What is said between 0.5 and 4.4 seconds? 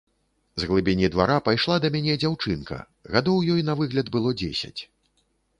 З глыбіні двара пайшла да мяне дзяўчынка, гадоў ёй на выгляд было